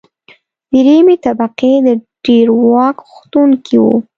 درېیمې 0.71 1.15
طبقې 1.25 1.73
د 1.85 1.89
ډېر 2.25 2.47
واک 2.71 2.97
غوښتونکي 3.09 3.75
وو. 3.83 3.95